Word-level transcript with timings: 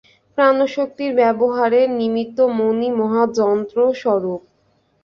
প্রাণশক্তির 0.37 1.11
ব্যবহারের 1.15 1.87
নিমিত্ত 1.99 2.37
মনই 2.59 2.89
মহা 2.99 3.23
যন্ত্রস্বরূপ। 3.37 4.41